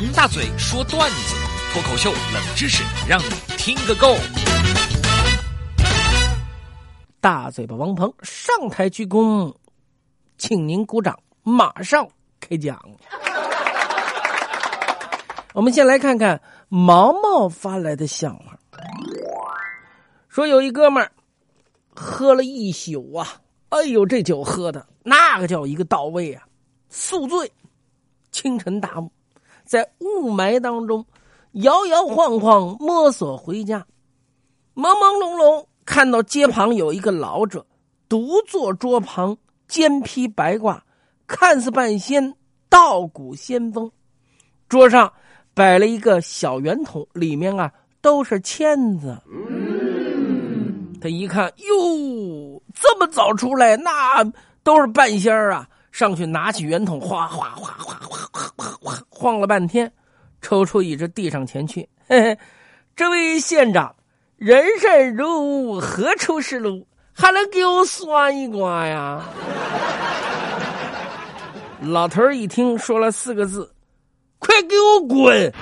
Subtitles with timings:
[0.00, 1.34] 王大嘴说段子，
[1.72, 3.24] 脱口秀冷知识，让你
[3.56, 4.14] 听个够。
[7.20, 9.52] 大嘴巴王鹏上台鞠躬，
[10.36, 12.08] 请您鼓掌，马上
[12.38, 12.80] 开讲。
[15.52, 18.56] 我们先来看看毛毛发来的笑话，
[20.28, 21.10] 说有一哥们儿
[21.92, 23.26] 喝了一宿啊，
[23.70, 26.46] 哎呦，这酒喝的那个叫一个到位啊，
[26.88, 27.50] 宿醉。
[28.30, 29.10] 清晨大雾，
[29.68, 31.04] 在雾霾当中
[31.52, 33.86] 摇摇晃晃摸索回家，
[34.74, 37.66] 朦朦胧胧看到街旁有一个老者
[38.08, 39.36] 独坐桌旁，
[39.68, 40.80] 肩披白褂，
[41.26, 42.34] 看似半仙，
[42.70, 43.92] 道骨仙风。
[44.70, 45.12] 桌上
[45.52, 49.20] 摆了一个小圆筒，里面啊都是签子。
[50.98, 54.24] 他一看，哟，这么早出来，那
[54.62, 55.68] 都是半仙儿啊！
[55.92, 57.97] 上去拿起圆筒，哗哗哗哗
[59.28, 59.92] 晃了半天，
[60.40, 61.86] 抽出一只递上前去。
[62.08, 62.38] 嘿嘿，
[62.96, 63.94] 这位县长，
[64.38, 65.28] 人生如
[65.68, 66.88] 雾，何处是路？
[67.12, 69.22] 还能给我算一卦呀？
[71.82, 73.70] 老头一听，说了四个字
[74.40, 75.52] ：“快给我滚！”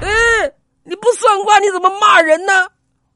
[0.00, 0.08] 哎，
[0.84, 2.66] 你不算卦，你怎么骂人呢？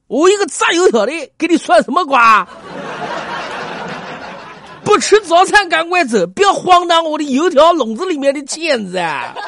[0.09, 2.47] 我一个炸油条的，给你算什么卦？
[4.89, 9.35] 不吃早餐赶快走，不要荒唐我的油条笼子里面的毽子啊！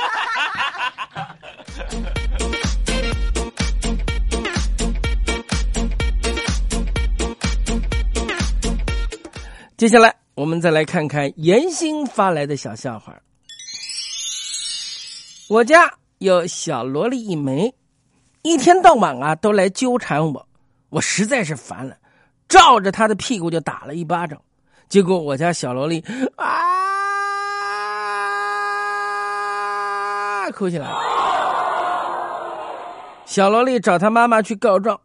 [9.78, 13.16] 接下来我们再来看看严鑫发来的小笑话。
[15.48, 17.72] 我家有小萝莉一枚，
[18.42, 20.46] 一天到晚啊都来纠缠我，
[20.90, 21.96] 我实在是烦了，
[22.46, 24.38] 照着她的屁股就打了一巴掌。
[24.90, 26.50] 结果我家小萝莉啊
[30.50, 30.88] 哭起来，
[33.24, 35.00] 小萝莉找她妈妈去告状，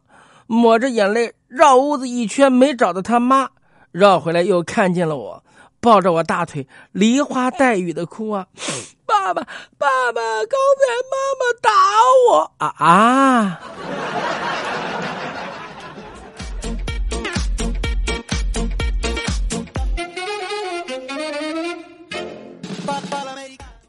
[0.48, 3.48] 抹着眼泪绕屋子一圈没找到她妈，
[3.92, 5.44] 绕回来又看见了我，
[5.80, 8.48] 抱着我大腿梨花带雨的哭啊！
[9.06, 9.46] 爸爸，
[9.78, 11.70] 爸爸，刚才妈妈打
[12.28, 13.60] 我啊啊！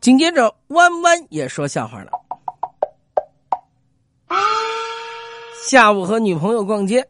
[0.08, 2.12] 紧接着，弯弯也说笑话了。
[5.66, 7.06] 下午和女朋友逛街，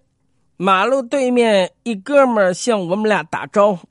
[0.56, 3.88] 马路对面一哥们儿向我们俩打招呼，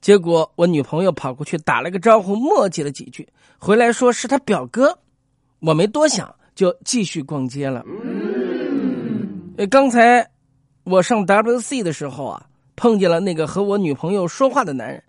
[0.00, 4.98] 结果我女朋友跑过去打了个招呼，磨叽了几句，回来说是他表哥。
[5.60, 7.84] 我没多想，就继续逛街了。
[9.70, 10.28] 刚才
[10.82, 12.44] 我上 WC 的时候啊，
[12.74, 15.00] 碰见了那个和我女朋友说话的男人，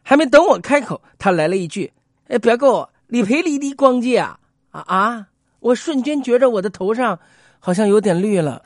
[0.00, 1.92] 还没等我开口，他来了一句。
[2.28, 4.38] 哎，表哥，你陪丽丽逛街啊？
[4.70, 5.26] 啊啊！
[5.60, 7.18] 我瞬间觉着我的头上
[7.58, 8.62] 好像有点绿了。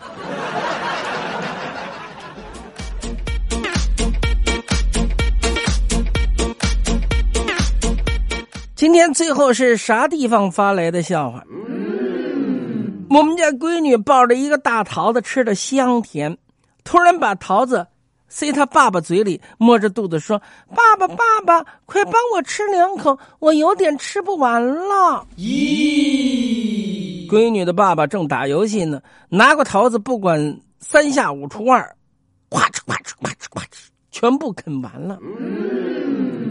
[8.76, 11.42] 今天最后是啥地方发来的笑话？
[13.10, 16.38] 我们家闺女抱着一个大桃子，吃的香甜，
[16.84, 17.88] 突然把桃子。
[18.28, 20.40] 塞他爸爸嘴里，摸着肚子说
[20.76, 31.96] ：“爸爸，爸爸，快帮我吃两口，我有点吃不完了。”咦，闺女的爸爸正打游戏呢，拿过桃子，不管三下五除二，
[32.50, 35.18] 咵哧咵哧咵哧咵哧，全部啃完了。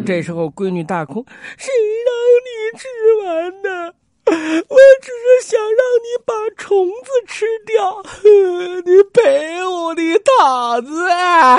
[0.05, 1.25] 这时候，闺女大哭
[1.57, 1.71] ：“谁
[2.05, 2.11] 让
[2.43, 2.49] 你
[2.79, 2.87] 吃
[3.23, 3.93] 完的？
[4.29, 8.03] 我只是想让你把虫子吃掉，
[9.97, 11.57] 你桃子啊。